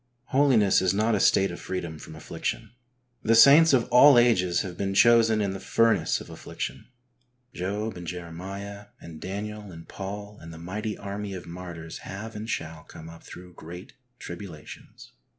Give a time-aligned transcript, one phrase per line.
[0.33, 2.71] Holiness is not a state of freedom from affliction.
[3.21, 6.87] The saints of all ages have been chosen ''in the furnace of affliction.'^
[7.55, 12.49] Job and Jeremiah and Daniel and Paul and the mighty army of martyrs have and
[12.49, 15.13] shall come up through great tribulations.